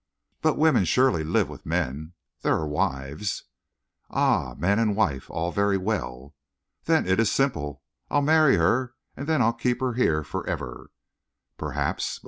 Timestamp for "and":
4.79-4.95, 9.15-9.27